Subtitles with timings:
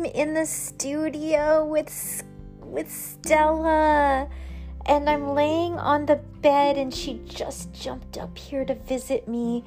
[0.00, 2.24] am in the studio with
[2.62, 4.28] with Stella
[4.86, 9.62] and I'm laying on the bed and she just jumped up here to visit me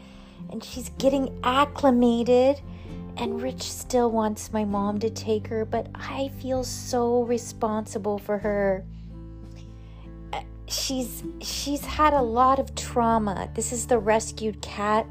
[0.49, 2.61] and she's getting acclimated
[3.17, 8.39] and Rich still wants my mom to take her, but I feel so responsible for
[8.39, 8.83] her.
[10.31, 13.51] Uh, she's she's had a lot of trauma.
[13.53, 15.05] This is the rescued cat.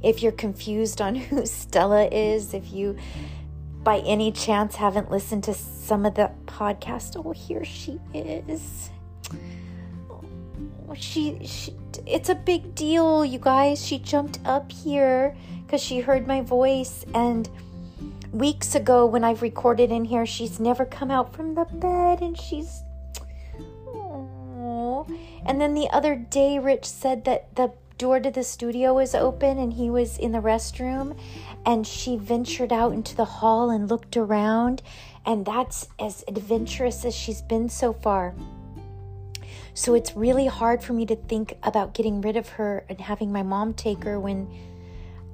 [0.00, 2.96] If you're confused on who Stella is, if you
[3.82, 8.90] by any chance haven't listened to some of the podcast, oh here she is.
[10.96, 11.74] She, she
[12.06, 13.84] it's a big deal, you guys.
[13.84, 17.04] She jumped up here because she heard my voice.
[17.14, 17.48] And
[18.32, 22.38] weeks ago, when I've recorded in here, she's never come out from the bed and
[22.38, 22.82] she's.
[23.86, 25.18] Aww.
[25.46, 29.58] And then the other day, Rich said that the door to the studio was open
[29.58, 31.14] and he was in the restroom
[31.66, 34.80] and she ventured out into the hall and looked around
[35.26, 38.34] and that's as adventurous as she's been so far.
[39.74, 43.32] So it's really hard for me to think about getting rid of her and having
[43.32, 44.48] my mom take her when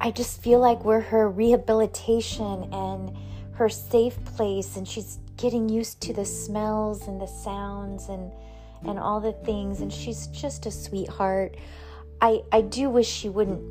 [0.01, 3.17] I just feel like we're her rehabilitation and
[3.53, 8.33] her safe place and she's getting used to the smells and the sounds and
[8.85, 11.55] and all the things and she's just a sweetheart.
[12.21, 13.63] I I do wish she wouldn't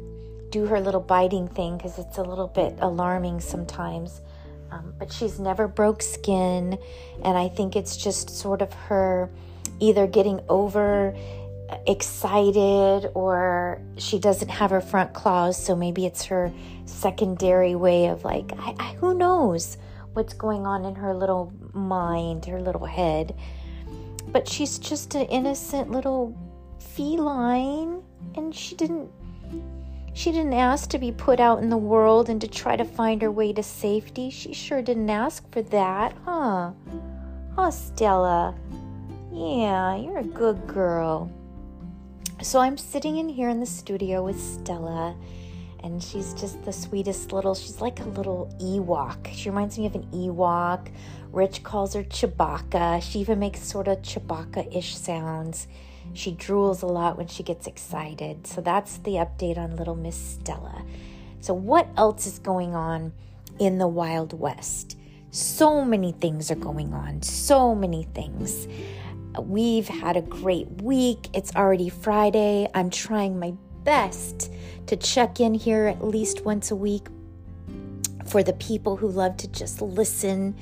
[0.52, 4.22] do her little biting thing cuz it's a little bit alarming sometimes.
[4.72, 6.78] Um, but she's never broke skin
[7.24, 9.30] and I think it's just sort of her
[9.80, 11.14] either getting over
[11.88, 16.52] excited or she doesn't have her front claws so maybe it's her
[16.86, 19.78] secondary way of like I, I, who knows
[20.14, 23.36] what's going on in her little mind her little head
[24.28, 26.38] but she's just an innocent little
[26.80, 28.04] feline
[28.36, 29.10] and she didn't
[30.14, 33.22] she didn't ask to be put out in the world and to try to find
[33.22, 36.72] her way to safety she sure didn't ask for that huh
[37.56, 38.56] huh stella
[39.32, 41.32] yeah you're a good girl
[42.42, 45.16] so I'm sitting in here in the studio with Stella,
[45.84, 49.34] and she's just the sweetest little, she's like a little Ewok.
[49.34, 50.90] She reminds me of an Ewok.
[51.32, 53.02] Rich calls her Chewbacca.
[53.02, 55.68] She even makes sort of Chewbacca ish sounds.
[56.14, 58.48] She drools a lot when she gets excited.
[58.48, 60.84] So that's the update on little Miss Stella.
[61.42, 63.14] So, what else is going on
[63.60, 64.98] in the Wild West?
[65.32, 68.68] So many things are going on, so many things.
[69.40, 71.28] We've had a great week.
[71.34, 72.70] It's already Friday.
[72.74, 74.52] I'm trying my best
[74.88, 77.08] to check in here at least once a week
[78.26, 80.56] for the people who love to just listen,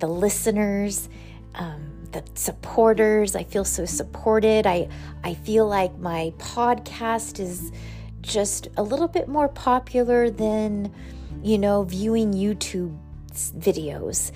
[0.00, 1.08] the listeners,
[1.54, 3.36] um, the supporters.
[3.36, 4.66] I feel so supported.
[4.66, 4.88] I,
[5.24, 7.72] I feel like my podcast is
[8.20, 10.92] just a little bit more popular than,
[11.42, 12.98] you know, viewing YouTube
[13.32, 14.32] videos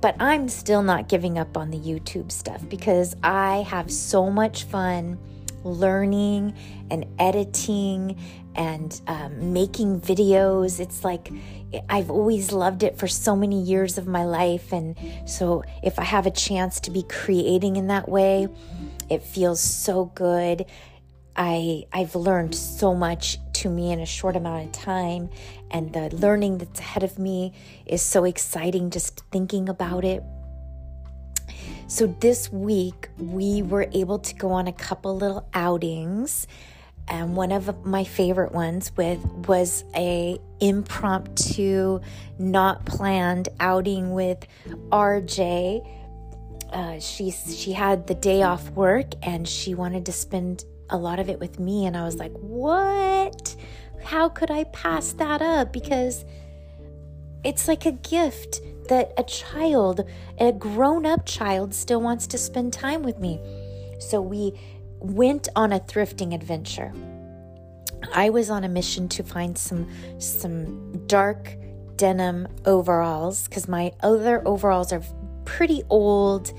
[0.00, 4.64] but I'm still not giving up on the YouTube stuff because I have so much
[4.64, 5.18] fun
[5.62, 6.54] learning
[6.90, 8.18] and editing
[8.54, 10.80] and um, making videos.
[10.80, 11.30] It's like
[11.88, 14.72] I've always loved it for so many years of my life.
[14.72, 14.96] And
[15.26, 18.48] so if I have a chance to be creating in that way,
[19.10, 20.66] it feels so good.
[21.36, 25.30] I I've learned so much to me in a short amount of time
[25.70, 27.52] and the learning that's ahead of me
[27.86, 30.22] is so exciting just thinking about it.
[31.86, 36.46] So this week we were able to go on a couple little outings
[37.08, 42.00] and one of my favorite ones with was a impromptu
[42.38, 44.46] not planned outing with
[44.88, 45.86] RJ
[46.74, 51.20] uh, she she had the day off work and she wanted to spend a lot
[51.20, 51.86] of it with me.
[51.86, 53.54] And I was like, what?
[54.02, 55.72] How could I pass that up?
[55.72, 56.24] Because
[57.44, 60.04] it's like a gift that a child,
[60.38, 63.40] a grown up child, still wants to spend time with me.
[64.00, 64.58] So we
[65.04, 66.92] went on a thrifting adventure.
[68.12, 71.56] I was on a mission to find some some dark
[71.96, 75.02] denim overalls because my other overalls are
[75.44, 76.52] pretty old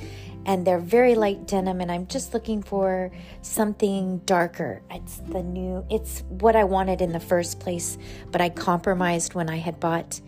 [0.45, 3.11] and they're very light denim and I'm just looking for
[3.41, 4.81] something darker.
[4.91, 7.97] It's the new it's what I wanted in the first place,
[8.31, 10.21] but I compromised when I had bought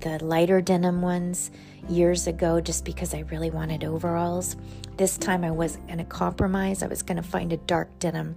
[0.00, 1.50] the lighter denim ones
[1.88, 4.56] years ago just because I really wanted overalls.
[4.96, 6.82] This time I wasn't going to compromise.
[6.82, 8.36] I was going to find a dark denim.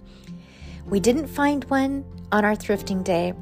[0.86, 3.34] We didn't find one on our thrifting day,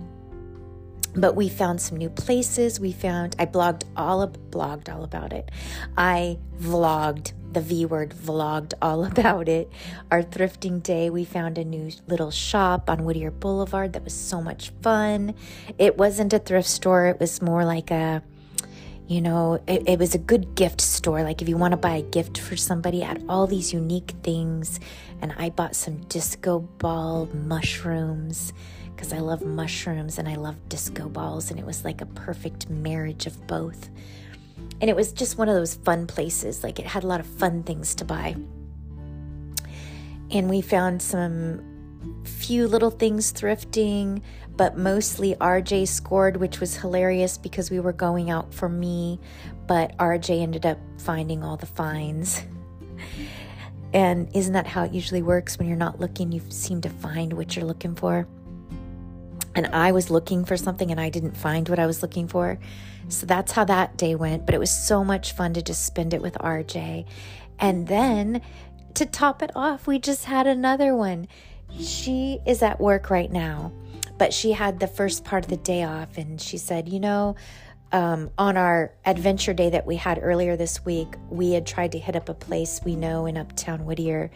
[1.15, 2.81] but we found some new places.
[2.81, 5.51] We found I blogged all blogged all about it.
[5.97, 9.71] I vlogged the V word vlogged all about it.
[10.11, 14.41] Our thrifting day, we found a new little shop on Whittier Boulevard that was so
[14.41, 15.35] much fun.
[15.79, 18.23] It wasn't a thrift store, it was more like a
[19.07, 21.23] You know, it, it was a good gift store.
[21.23, 24.81] Like if you want to buy a gift for somebody, had all these unique things.
[25.23, 28.53] And I bought some disco ball mushrooms
[28.95, 31.51] because I love mushrooms and I love disco balls.
[31.51, 33.89] And it was like a perfect marriage of both.
[34.81, 36.63] And it was just one of those fun places.
[36.63, 38.37] Like it had a lot of fun things to buy.
[40.31, 41.65] And we found some
[42.25, 44.23] few little things thrifting,
[44.57, 49.19] but mostly RJ scored, which was hilarious because we were going out for me,
[49.67, 52.43] but RJ ended up finding all the finds.
[53.95, 55.59] And isn't that how it usually works?
[55.59, 58.27] When you're not looking, you seem to find what you're looking for.
[59.59, 62.61] And I was looking for something and I didn't find what I was looking for.
[63.09, 64.47] So that's how that day went.
[64.47, 67.05] But it was so much fun to just spend it with RJ.
[67.59, 68.41] And then
[68.95, 71.27] to top it off, we just had another one.
[71.77, 73.73] She is at work right now,
[74.17, 76.17] but she had the first part of the day off.
[76.19, 77.35] And she said, You know,
[77.91, 81.99] um, on our adventure day that we had earlier this week, we had tried to
[81.99, 84.31] hit up a place we know in Uptown Whittier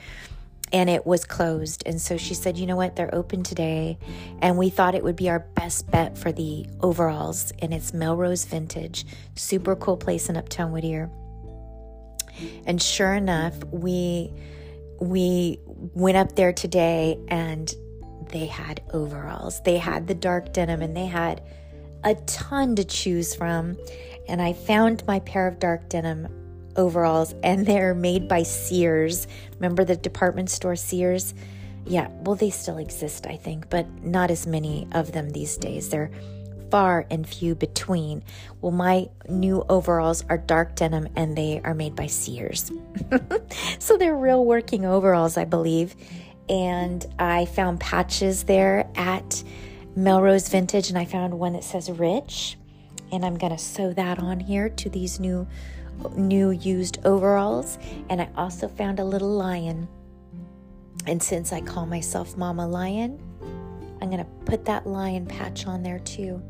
[0.73, 1.83] and it was closed.
[1.87, 3.99] And so she said, you know what, they're open today.
[4.41, 7.53] And we thought it would be our best bet for the overalls.
[7.59, 9.05] And it's Melrose Vintage,
[9.35, 11.11] super cool place in Uptown Whittier.
[12.67, 14.33] And sure enough, we
[15.01, 17.75] we went up there today and
[18.31, 19.61] they had overalls.
[19.63, 21.43] They had the dark denim and they had
[22.05, 23.77] a ton to choose from.
[24.29, 26.29] And I found my pair of dark denim
[26.77, 29.27] overalls and they're made by Sears.
[29.55, 31.35] Remember the department store Sears?
[31.85, 35.89] Yeah, well, they still exist, I think, but not as many of them these days.
[35.89, 36.11] They're
[36.73, 38.25] far and few between.
[38.63, 42.73] Well, my new overalls are dark denim and they are made by Sears.
[43.79, 45.95] so they're real working overalls, I believe.
[46.49, 49.45] And I found patches there at
[49.95, 52.57] Melrose Vintage and I found one that says Rich.
[53.13, 55.47] And I'm going to sew that on here to these new
[56.17, 57.79] new used overalls,
[58.09, 59.89] and I also found a little lion.
[61.07, 63.21] And since I call myself Mama Lion,
[64.01, 66.43] I'm going to put that lion patch on there too.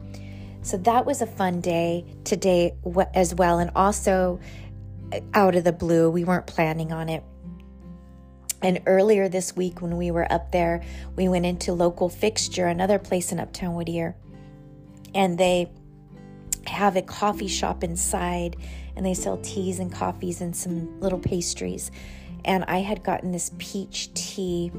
[0.63, 2.75] So that was a fun day today
[3.15, 3.59] as well.
[3.59, 4.41] And also,
[5.13, 7.25] uh, out of the blue, we weren't planning on it.
[8.63, 10.83] And earlier this week, when we were up there,
[11.17, 14.15] we went into Local Fixture, another place in Uptown Whittier,
[15.15, 15.71] and they
[16.67, 18.57] have a coffee shop inside
[18.97, 21.91] and they sell teas and coffees and some little pastries.
[22.45, 24.73] And I had gotten this peach tea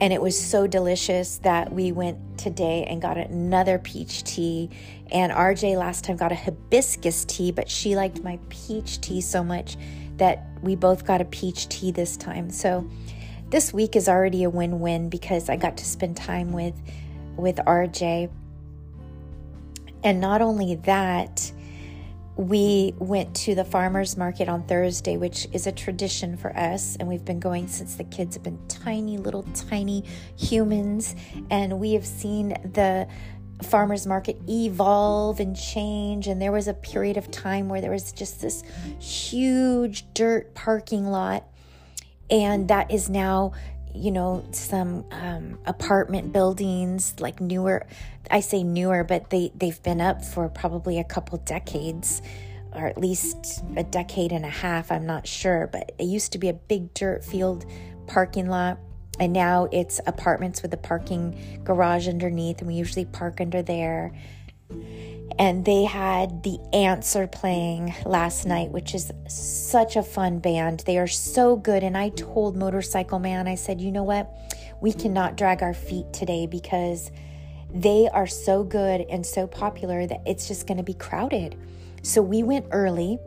[0.00, 4.70] and it was so delicious that we went today and got another peach tea.
[5.10, 9.42] And RJ last time got a hibiscus tea, but she liked my peach tea so
[9.42, 9.76] much
[10.18, 12.50] that we both got a peach tea this time.
[12.50, 12.88] So
[13.50, 16.74] this week is already a win-win because I got to spend time with
[17.36, 18.30] with RJ.
[20.04, 21.50] And not only that,
[22.38, 27.08] we went to the farmers market on Thursday, which is a tradition for us, and
[27.08, 30.04] we've been going since the kids have been tiny, little, tiny
[30.36, 31.16] humans,
[31.50, 33.08] and we have seen the
[33.64, 36.28] farmers market evolve and change.
[36.28, 38.62] And there was a period of time where there was just this
[39.00, 41.44] huge dirt parking lot,
[42.30, 43.52] and that is now
[43.94, 47.86] you know some um, apartment buildings like newer
[48.30, 52.22] i say newer but they they've been up for probably a couple decades
[52.74, 56.38] or at least a decade and a half i'm not sure but it used to
[56.38, 57.64] be a big dirt field
[58.06, 58.78] parking lot
[59.20, 64.12] and now it's apartments with a parking garage underneath and we usually park under there
[65.38, 70.80] and they had the Answer playing last night, which is such a fun band.
[70.80, 71.82] They are so good.
[71.82, 74.30] And I told Motorcycle Man, I said, you know what?
[74.80, 77.10] We cannot drag our feet today because
[77.72, 81.56] they are so good and so popular that it's just going to be crowded.
[82.02, 83.18] So we went early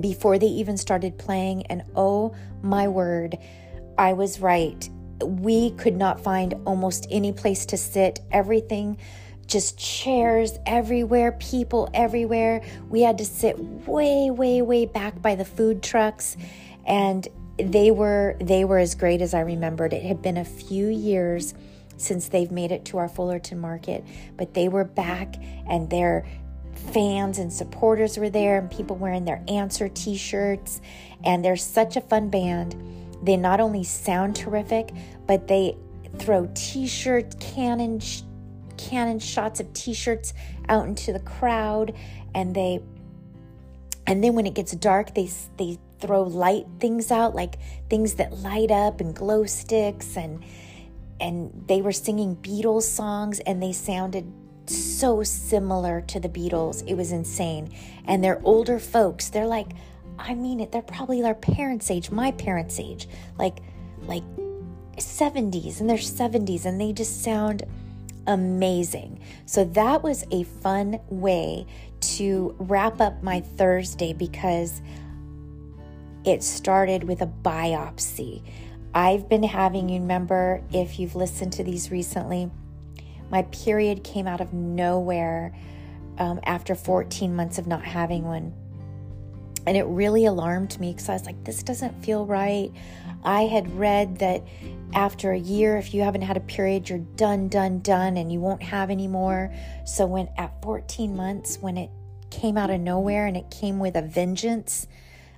[0.00, 1.66] before they even started playing.
[1.66, 3.38] And oh my word,
[3.96, 4.88] I was right.
[5.22, 8.20] We could not find almost any place to sit.
[8.32, 8.98] Everything
[9.46, 12.62] just chairs everywhere, people everywhere.
[12.88, 16.36] We had to sit way, way, way back by the food trucks
[16.86, 17.26] and
[17.58, 19.92] they were they were as great as I remembered.
[19.92, 21.54] It had been a few years
[21.96, 24.04] since they've made it to our Fullerton market,
[24.36, 25.36] but they were back
[25.68, 26.26] and their
[26.92, 30.80] fans and supporters were there and people wearing their answer t-shirts
[31.24, 32.74] and they're such a fun band.
[33.22, 34.90] They not only sound terrific,
[35.26, 35.76] but they
[36.18, 38.00] throw t-shirt cannon
[38.88, 40.34] cannon shots of t-shirts
[40.68, 41.94] out into the crowd
[42.34, 42.80] and they
[44.06, 47.56] and then when it gets dark they they throw light things out like
[47.88, 50.44] things that light up and glow sticks and
[51.20, 54.30] and they were singing Beatles songs and they sounded
[54.66, 56.84] so similar to the Beatles.
[56.86, 57.74] It was insane.
[58.06, 59.28] And they're older folks.
[59.28, 59.68] They're like,
[60.18, 63.08] I mean it, they're probably our parents' age, my parents' age.
[63.38, 63.58] Like
[64.06, 64.24] like
[64.96, 67.64] 70s and they're 70s and they just sound
[68.26, 69.20] amazing.
[69.46, 71.66] So that was a fun way
[72.00, 74.82] to wrap up my Thursday because
[76.24, 78.42] it started with a biopsy.
[78.94, 82.50] I've been having, you remember, if you've listened to these recently,
[83.30, 85.54] my period came out of nowhere
[86.18, 88.54] um, after 14 months of not having one.
[89.66, 92.70] And it really alarmed me because I was like, this doesn't feel right.
[93.24, 94.42] I had read that
[94.92, 98.40] after a year, if you haven't had a period, you're done, done, done, and you
[98.40, 99.52] won't have any more.
[99.86, 101.90] So, when at 14 months, when it
[102.30, 104.86] came out of nowhere and it came with a vengeance,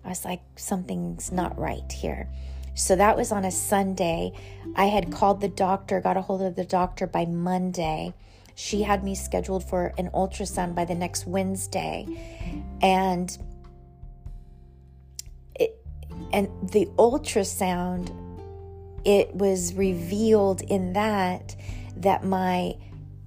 [0.04, 2.28] I was like, something's not right here.
[2.74, 4.32] So that was on a Sunday.
[4.76, 8.12] I had called the doctor, got a hold of the doctor by Monday.
[8.54, 12.06] She had me scheduled for an ultrasound by the next Wednesday.
[12.82, 13.36] And
[16.32, 18.14] and the ultrasound,
[19.04, 21.56] it was revealed in that
[21.96, 22.74] that my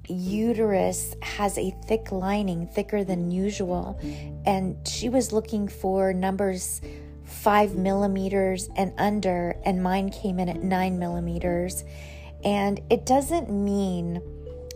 [0.07, 3.99] uterus has a thick lining, thicker than usual.
[4.45, 6.81] And she was looking for numbers
[7.23, 11.83] five millimeters and under, and mine came in at nine millimeters.
[12.43, 14.21] And it doesn't mean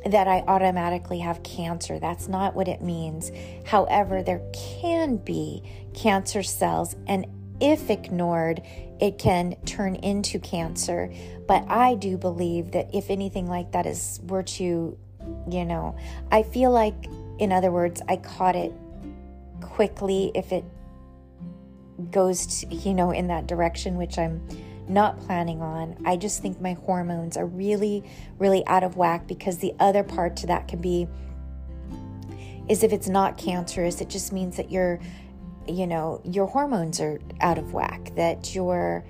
[0.05, 1.97] that I automatically have cancer.
[1.97, 3.31] That's not what it means.
[3.65, 5.63] However, there can be
[5.93, 7.25] cancer cells, and
[7.63, 8.61] if ignored,
[8.99, 11.11] it can turn into cancer.
[11.47, 14.97] But I do believe that if anything like that is were to,
[15.49, 15.95] you know,
[16.29, 17.05] I feel like,
[17.39, 18.73] in other words, I caught it
[19.61, 20.65] quickly if it
[22.11, 24.45] goes, to, you know, in that direction, which I'm
[24.89, 25.95] not planning on.
[26.05, 28.03] I just think my hormones are really,
[28.39, 31.07] really out of whack because the other part to that can be
[32.67, 34.99] is if it's not cancerous, it just means that you're
[35.67, 39.05] you know, your hormones are out of whack, that your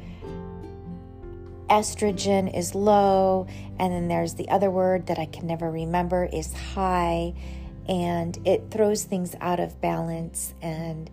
[1.70, 3.48] estrogen is low,
[3.80, 7.34] and then there's the other word that I can never remember is high,
[7.88, 10.54] and it throws things out of balance.
[10.62, 11.10] And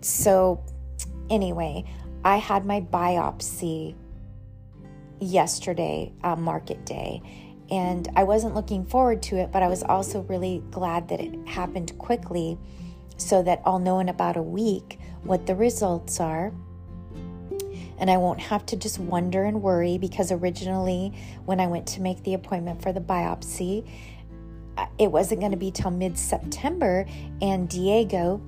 [0.00, 0.62] so,
[1.30, 1.84] anyway,
[2.24, 3.94] I had my biopsy
[5.20, 7.22] yesterday, uh, market day,
[7.70, 11.34] and I wasn't looking forward to it, but I was also really glad that it
[11.48, 12.58] happened quickly
[13.22, 16.52] so that I'll know in about a week what the results are.
[17.98, 22.00] And I won't have to just wonder and worry because originally, when I went to
[22.00, 23.88] make the appointment for the biopsy,
[24.76, 27.06] uh, it wasn't going to be till mid September.
[27.40, 28.40] And Diego,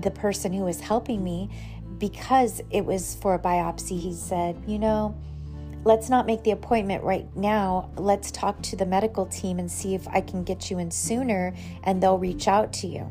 [0.00, 1.50] the person who was helping me,
[1.98, 5.16] because it was for a biopsy, he said, You know,
[5.84, 7.90] let's not make the appointment right now.
[7.96, 11.54] Let's talk to the medical team and see if I can get you in sooner
[11.84, 13.08] and they'll reach out to you.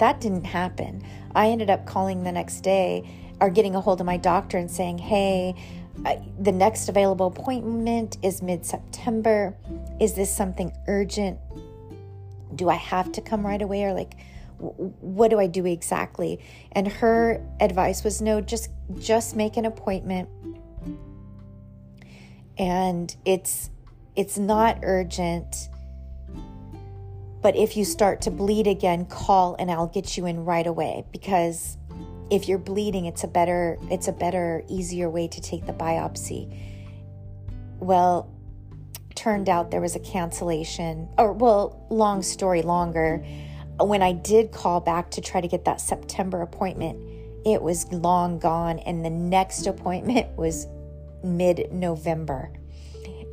[0.00, 1.02] That didn't happen.
[1.34, 4.70] I ended up calling the next day or getting a hold of my doctor and
[4.70, 5.54] saying, hey,
[6.06, 9.54] I, the next available appointment is mid September.
[10.00, 11.38] Is this something urgent?
[12.54, 14.14] Do I have to come right away or like
[14.58, 16.40] what do I do exactly?
[16.72, 20.30] And her advice was no, just just make an appointment.
[22.56, 23.68] And it's
[24.16, 25.68] it's not urgent
[27.42, 31.04] but if you start to bleed again, call and I'll get you in right away
[31.10, 31.78] because
[32.30, 36.54] if you're bleeding, it's a better it's a better easier way to take the biopsy.
[37.78, 38.30] Well,
[39.14, 43.24] turned out there was a cancellation or well, long story longer.
[43.78, 47.00] When I did call back to try to get that September appointment,
[47.46, 50.66] it was long gone and the next appointment was
[51.24, 52.50] mid-November.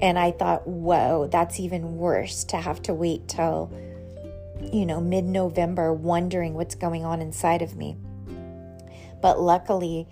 [0.01, 3.71] And I thought, whoa, that's even worse to have to wait till
[4.73, 7.95] you know, mid November, wondering what's going on inside of me.
[9.21, 10.07] But luckily,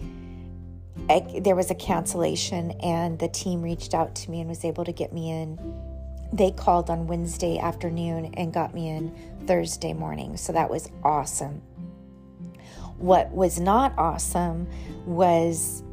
[1.10, 4.86] I, there was a cancellation, and the team reached out to me and was able
[4.86, 5.60] to get me in.
[6.34, 9.14] They called on Wednesday afternoon and got me in
[9.46, 10.38] Thursday morning.
[10.38, 11.62] So that was awesome.
[12.98, 14.68] What was not awesome
[15.06, 15.84] was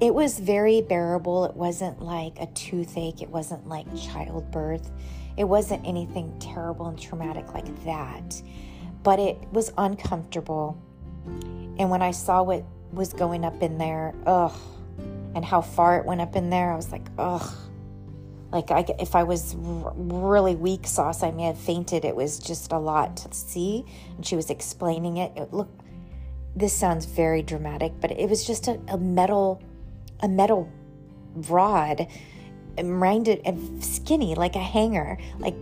[0.00, 1.44] it was very bearable.
[1.44, 4.90] It wasn't like a toothache, it wasn't like childbirth.
[5.38, 8.42] It wasn't anything terrible and traumatic like that,
[9.04, 10.76] but it was uncomfortable.
[11.78, 14.52] And when I saw what was going up in there, ugh,
[15.36, 17.48] and how far it went up in there, I was like, ugh.
[18.50, 22.04] Like I, if I was r- really weak sauce, I may have fainted.
[22.04, 23.84] It was just a lot to see.
[24.16, 25.32] And she was explaining it.
[25.36, 25.68] it look,
[26.56, 29.62] this sounds very dramatic, but it was just a, a metal,
[30.20, 30.68] a metal
[31.34, 32.08] rod
[32.84, 35.54] rounded and skinny like a hanger like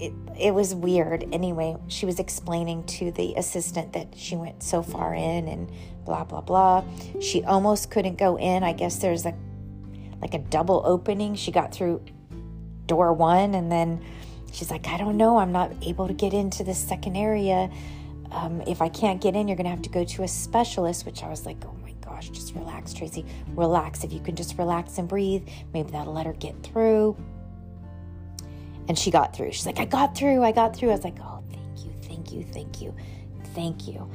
[0.00, 1.28] it, it was weird.
[1.30, 5.70] Anyway, she was explaining to the assistant that she went so far in and
[6.04, 6.82] blah blah blah.
[7.20, 8.62] She almost couldn't go in.
[8.64, 9.34] I guess there's a
[10.22, 11.34] like a double opening.
[11.34, 12.02] She got through
[12.86, 14.02] door one and then
[14.52, 17.70] she's like, I don't know, I'm not able to get into this second area.
[18.32, 21.22] Um, if I can't get in, you're gonna have to go to a specialist, which
[21.22, 21.74] I was like, oh
[22.10, 23.24] gosh, just relax, Tracie.
[23.54, 24.04] Relax.
[24.04, 27.16] If you can just relax and breathe, maybe that'll let her get through.
[28.88, 29.52] And she got through.
[29.52, 30.90] She's like, I got through, I got through.
[30.90, 32.94] I was like, oh, thank you, thank you, thank you,
[33.54, 34.10] thank you.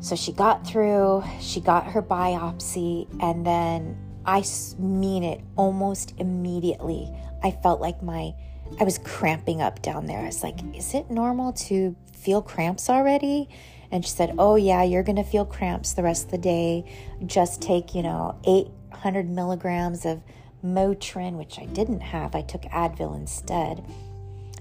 [0.00, 4.42] So she got through, she got her biopsy, and then I
[4.78, 7.10] mean it almost immediately.
[7.42, 8.34] I felt like my
[8.80, 10.20] I was cramping up down there.
[10.20, 13.48] I was like, "Is it normal to feel cramps already?"
[13.92, 16.84] And she said, "Oh yeah, you're gonna feel cramps the rest of the day.
[17.26, 20.22] Just take, you know, 800 milligrams of
[20.64, 22.34] Motrin, which I didn't have.
[22.34, 23.84] I took Advil instead."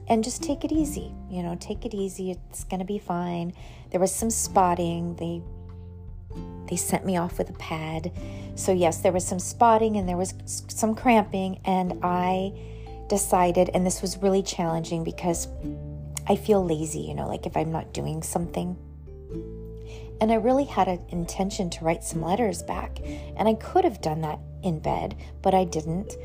[0.08, 2.32] And just take it easy, you know, take it easy.
[2.32, 3.54] It's gonna be fine.
[3.92, 5.16] There was some spotting.
[5.16, 5.44] They
[6.70, 8.12] they sent me off with a pad.
[8.56, 12.54] So, yes, there was some spotting and there was some cramping, and I
[13.08, 15.48] decided, and this was really challenging because
[16.28, 18.78] I feel lazy, you know, like if I'm not doing something.
[20.22, 23.00] And I really had an intention to write some letters back,
[23.38, 26.16] and I could have done that in bed, but I didn't.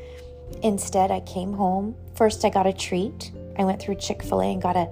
[0.61, 1.95] Instead, I came home.
[2.15, 3.31] First, I got a treat.
[3.57, 4.89] I went through Chick fil A and got a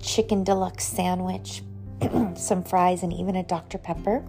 [0.00, 1.62] chicken deluxe sandwich,
[2.36, 3.78] some fries, and even a Dr.
[3.78, 4.24] Pepper.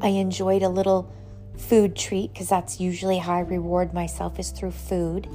[0.00, 1.12] I enjoyed a little
[1.56, 5.28] food treat because that's usually how I reward myself is through food.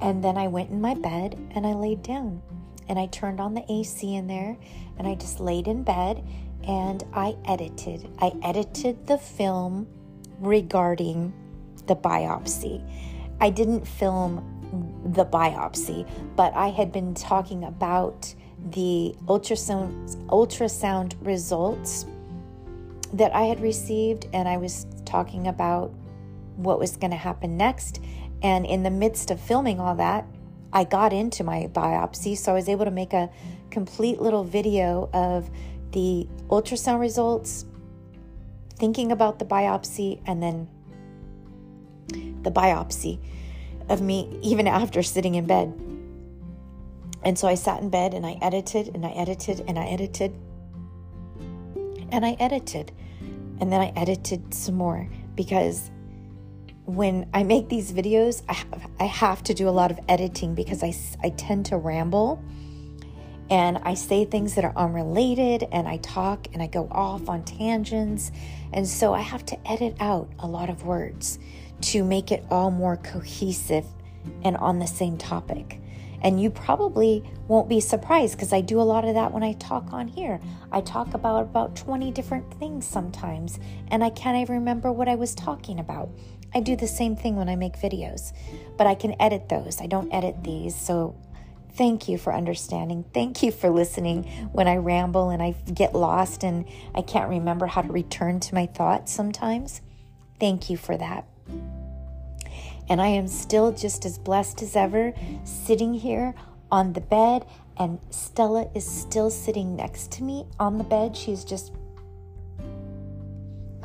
[0.00, 2.42] And then I went in my bed and I laid down
[2.88, 4.56] and I turned on the AC in there
[4.98, 6.22] and I just laid in bed
[6.66, 8.08] and I edited.
[8.18, 9.86] I edited the film
[10.40, 11.32] regarding
[11.86, 12.82] the biopsy.
[13.40, 14.52] I didn't film
[15.14, 18.34] the biopsy, but I had been talking about
[18.70, 22.06] the ultrasound ultrasound results
[23.12, 25.94] that I had received, and I was talking about
[26.56, 28.00] what was going to happen next.
[28.42, 30.26] And in the midst of filming all that,
[30.76, 33.30] I got into my biopsy, so I was able to make a
[33.70, 35.48] complete little video of
[35.92, 37.64] the ultrasound results,
[38.74, 40.68] thinking about the biopsy, and then
[42.42, 43.18] the biopsy
[43.88, 45.72] of me even after sitting in bed.
[47.22, 50.36] And so I sat in bed and I edited and I edited and I edited
[52.12, 52.92] and I edited.
[53.62, 55.90] And then I edited some more because
[56.86, 60.54] when I make these videos, I have, I have to do a lot of editing
[60.54, 62.42] because I, I tend to ramble
[63.50, 67.44] and I say things that are unrelated and I talk and I go off on
[67.44, 68.32] tangents.
[68.72, 71.38] And so I have to edit out a lot of words
[71.82, 73.86] to make it all more cohesive
[74.42, 75.80] and on the same topic.
[76.22, 79.52] And you probably won't be surprised because I do a lot of that when I
[79.54, 80.40] talk on here.
[80.72, 85.14] I talk about about 20 different things sometimes, and I can't even remember what I
[85.14, 86.08] was talking about.
[86.56, 88.32] I do the same thing when I make videos,
[88.78, 89.78] but I can edit those.
[89.78, 91.14] I don't edit these, so
[91.74, 93.04] thank you for understanding.
[93.12, 96.64] Thank you for listening when I ramble and I get lost and
[96.94, 99.82] I can't remember how to return to my thoughts sometimes.
[100.40, 101.26] Thank you for that.
[102.88, 105.12] And I am still just as blessed as ever
[105.44, 106.34] sitting here
[106.72, 107.44] on the bed,
[107.76, 111.14] and Stella is still sitting next to me on the bed.
[111.14, 111.72] She's just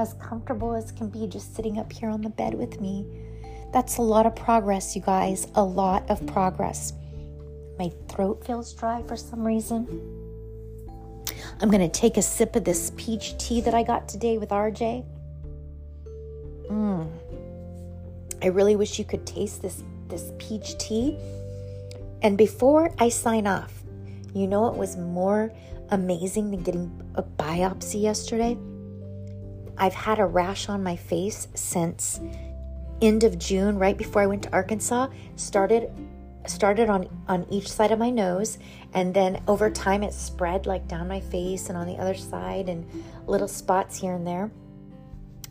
[0.02, 3.06] as comfortable as can be, just sitting up here on the bed with me.
[3.72, 5.48] That's a lot of progress, you guys.
[5.56, 6.94] A lot of progress.
[7.80, 9.88] My throat feels dry for some reason.
[11.62, 14.50] I'm going to take a sip of this peach tea that I got today with
[14.50, 15.06] RJ.
[16.70, 17.08] Mmm.
[18.42, 21.18] I really wish you could taste this this peach tea.
[22.22, 23.84] And before I sign off,
[24.34, 25.54] you know what was more
[25.90, 28.58] amazing than getting a biopsy yesterday?
[29.82, 32.22] I've had a rash on my face since
[33.02, 35.08] end of June, right before I went to Arkansas.
[35.36, 35.92] Started
[36.48, 38.58] started on on each side of my nose
[38.96, 42.68] and then over time it spread like down my face and on the other side
[42.68, 42.84] and
[43.28, 44.50] little spots here and there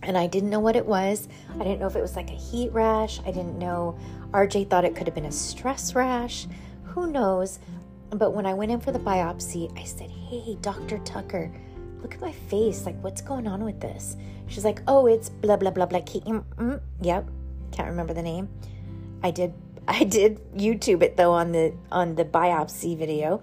[0.03, 1.29] and I didn't know what it was.
[1.55, 3.21] I didn't know if it was like a heat rash.
[3.21, 3.99] I didn't know.
[4.31, 6.47] RJ thought it could have been a stress rash.
[6.85, 7.59] Who knows?
[8.11, 10.99] But when I went in for the biopsy, I said, Hey, Dr.
[10.99, 11.53] Tucker,
[12.03, 12.87] look at my face.
[12.87, 14.17] Like, what's going on with this?
[14.47, 16.01] She's like, Oh, it's blah, blah, blah, blah.
[16.01, 17.29] Mm, mm, yep.
[17.73, 18.49] Can't remember the name.
[19.23, 19.55] I did.
[19.89, 23.43] I did YouTube it though on the on the biopsy video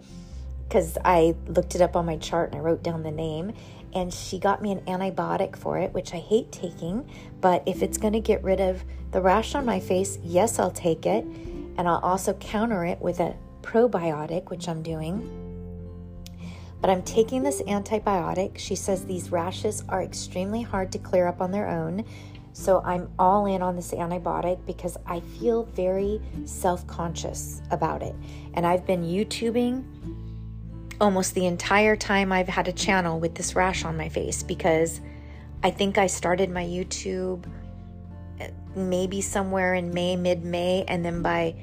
[0.67, 3.53] because I looked it up on my chart and I wrote down the name
[3.93, 7.09] and she got me an antibiotic for it, which I hate taking.
[7.41, 10.71] But if it's going to get rid of the rash on my face, yes, I'll
[10.71, 11.23] take it.
[11.23, 15.36] And I'll also counter it with a probiotic, which I'm doing.
[16.81, 18.57] But I'm taking this antibiotic.
[18.57, 22.05] She says these rashes are extremely hard to clear up on their own.
[22.53, 28.15] So I'm all in on this antibiotic because I feel very self conscious about it.
[28.53, 29.83] And I've been YouTubing
[30.99, 35.01] almost the entire time I've had a channel with this rash on my face because
[35.63, 37.45] I think I started my YouTube
[38.39, 41.55] uh, maybe somewhere in May, mid May, and then by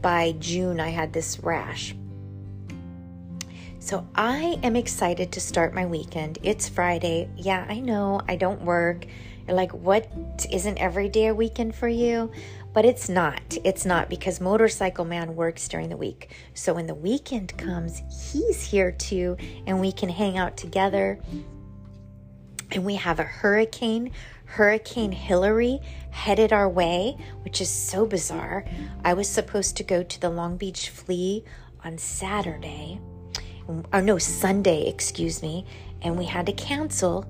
[0.00, 1.94] by June I had this rash.
[3.82, 6.38] So I am excited to start my weekend.
[6.42, 7.30] It's Friday.
[7.34, 9.06] Yeah, I know I don't work.
[9.48, 10.06] Like, what
[10.52, 12.30] isn't every day a weekend for you?
[12.74, 13.40] But it's not.
[13.64, 16.30] It's not because Motorcycle Man works during the week.
[16.52, 21.18] So when the weekend comes, he's here too, and we can hang out together.
[22.72, 24.12] And we have a hurricane,
[24.44, 28.66] Hurricane Hilary, headed our way, which is so bizarre.
[29.06, 31.44] I was supposed to go to the Long Beach Flea
[31.82, 33.00] on Saturday,
[33.92, 35.66] or no, Sunday, excuse me,
[36.02, 37.26] and we had to cancel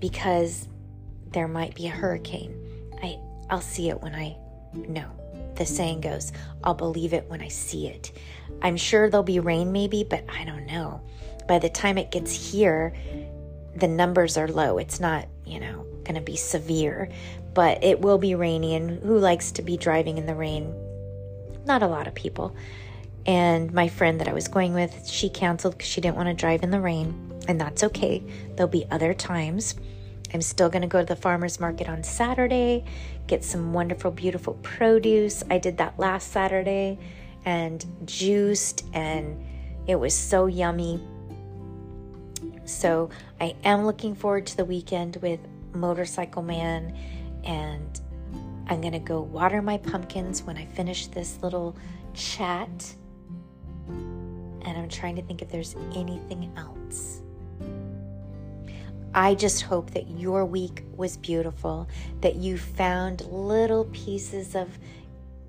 [0.00, 0.68] because
[1.32, 2.54] there might be a hurricane.
[3.02, 3.18] I
[3.50, 4.36] I'll see it when I
[4.74, 5.10] know.
[5.56, 8.12] The saying goes, I'll believe it when I see it.
[8.62, 11.00] I'm sure there'll be rain maybe, but I don't know.
[11.46, 12.94] By the time it gets here,
[13.76, 14.78] the numbers are low.
[14.78, 17.08] It's not, you know, going to be severe,
[17.54, 20.74] but it will be rainy and who likes to be driving in the rain?
[21.66, 22.54] Not a lot of people.
[23.26, 26.34] And my friend that I was going with, she canceled because she didn't want to
[26.34, 28.22] drive in the rain, and that's okay.
[28.54, 29.76] There'll be other times.
[30.34, 32.84] I'm still going to go to the farmer's market on Saturday,
[33.26, 35.42] get some wonderful, beautiful produce.
[35.48, 36.98] I did that last Saturday
[37.44, 39.42] and juiced, and
[39.86, 41.00] it was so yummy.
[42.64, 43.10] So
[43.40, 45.40] I am looking forward to the weekend with
[45.72, 46.96] Motorcycle Man,
[47.44, 48.00] and
[48.68, 51.76] I'm going to go water my pumpkins when I finish this little
[52.14, 52.94] chat.
[54.64, 57.20] And I'm trying to think if there's anything else.
[59.14, 61.88] I just hope that your week was beautiful,
[62.20, 64.76] that you found little pieces of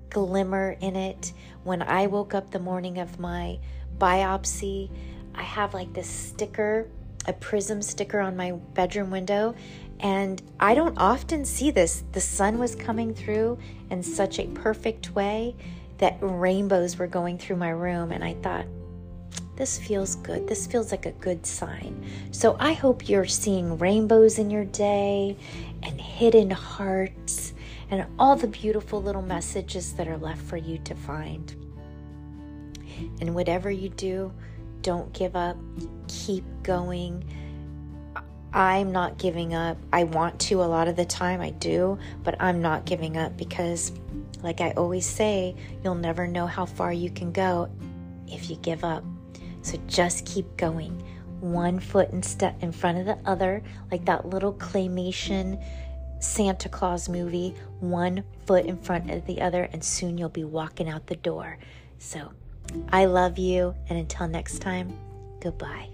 [0.08, 1.32] glimmer in it.
[1.64, 3.58] When I woke up the morning of my
[3.98, 4.88] biopsy,
[5.34, 6.88] I have like this sticker,
[7.26, 9.56] a prism sticker on my bedroom window,
[9.98, 12.04] and I don't often see this.
[12.12, 13.58] The sun was coming through
[13.90, 15.56] in such a perfect way
[15.98, 18.66] that rainbows were going through my room, and I thought,
[19.56, 20.46] this feels good.
[20.46, 22.04] This feels like a good sign.
[22.30, 25.36] So I hope you're seeing rainbows in your day
[25.82, 27.54] and hidden hearts
[27.90, 31.54] and all the beautiful little messages that are left for you to find.
[33.20, 34.32] And whatever you do,
[34.82, 35.56] don't give up.
[36.08, 37.24] Keep going.
[38.52, 39.76] I'm not giving up.
[39.92, 43.36] I want to a lot of the time, I do, but I'm not giving up
[43.36, 43.92] because,
[44.42, 47.70] like I always say, you'll never know how far you can go
[48.26, 49.04] if you give up.
[49.66, 50.92] So just keep going,
[51.40, 55.60] one foot in step in front of the other, like that little claymation
[56.20, 60.88] Santa Claus movie, one foot in front of the other, and soon you'll be walking
[60.88, 61.58] out the door.
[61.98, 62.30] So
[62.92, 64.96] I love you, and until next time,
[65.40, 65.88] goodbye.